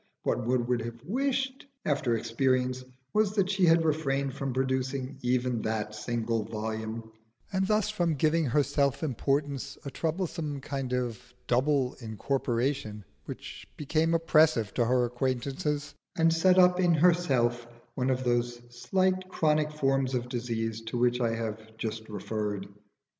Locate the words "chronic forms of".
19.29-20.29